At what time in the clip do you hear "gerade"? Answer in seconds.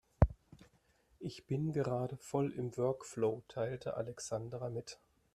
1.73-2.17